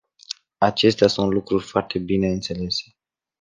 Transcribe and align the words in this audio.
Acestea 0.57 1.07
sunt 1.07 1.31
lucruri 1.33 1.63
foarte 1.63 1.99
bine 1.99 2.27
înțelese. 2.27 2.95